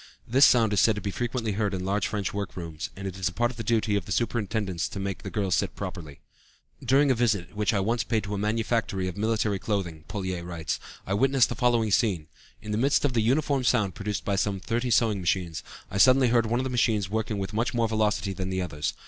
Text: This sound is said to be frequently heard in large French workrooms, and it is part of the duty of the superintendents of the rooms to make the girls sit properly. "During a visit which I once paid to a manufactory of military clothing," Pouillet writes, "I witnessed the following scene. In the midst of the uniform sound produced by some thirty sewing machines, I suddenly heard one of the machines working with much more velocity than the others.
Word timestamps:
This 0.27 0.47
sound 0.47 0.73
is 0.73 0.79
said 0.79 0.95
to 0.95 0.99
be 1.01 1.11
frequently 1.11 1.51
heard 1.51 1.75
in 1.75 1.85
large 1.85 2.07
French 2.07 2.33
workrooms, 2.33 2.89
and 2.95 3.07
it 3.07 3.19
is 3.19 3.29
part 3.29 3.51
of 3.51 3.57
the 3.57 3.63
duty 3.63 3.95
of 3.95 4.05
the 4.05 4.11
superintendents 4.11 4.87
of 4.87 4.93
the 4.93 4.99
rooms 4.99 5.03
to 5.05 5.07
make 5.07 5.21
the 5.21 5.29
girls 5.29 5.53
sit 5.53 5.75
properly. 5.75 6.21
"During 6.83 7.11
a 7.11 7.13
visit 7.13 7.55
which 7.55 7.71
I 7.71 7.81
once 7.81 8.03
paid 8.03 8.23
to 8.23 8.33
a 8.33 8.37
manufactory 8.39 9.07
of 9.07 9.15
military 9.15 9.59
clothing," 9.59 10.05
Pouillet 10.07 10.41
writes, 10.43 10.79
"I 11.05 11.13
witnessed 11.13 11.49
the 11.49 11.53
following 11.55 11.91
scene. 11.91 12.29
In 12.63 12.71
the 12.71 12.79
midst 12.79 13.05
of 13.05 13.13
the 13.13 13.21
uniform 13.21 13.63
sound 13.63 13.93
produced 13.93 14.25
by 14.25 14.37
some 14.37 14.59
thirty 14.59 14.89
sewing 14.89 15.19
machines, 15.21 15.61
I 15.91 15.99
suddenly 15.99 16.29
heard 16.29 16.47
one 16.47 16.59
of 16.59 16.63
the 16.63 16.71
machines 16.71 17.07
working 17.11 17.37
with 17.37 17.53
much 17.53 17.75
more 17.75 17.87
velocity 17.87 18.33
than 18.33 18.49
the 18.49 18.59
others. 18.59 18.95